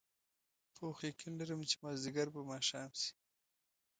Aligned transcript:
پوخ 0.75 0.97
یقین 1.09 1.33
لرم 1.39 1.61
چې 1.69 1.75
مازدیګر 1.83 2.27
به 2.33 2.41
ماښام 2.51 2.89
شي. 3.01 3.11